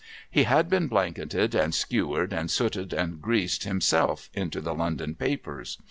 [0.31, 5.77] He had even blanketed and skewered and sooted and greased himself, into the London papers.